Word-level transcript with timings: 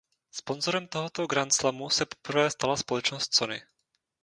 Sponzorem 0.31 0.87
tohoto 0.87 1.27
grandslamu 1.27 1.89
se 1.89 2.05
poprvé 2.05 2.49
stala 2.49 2.77
společnost 2.77 3.35
Sony. 3.35 3.61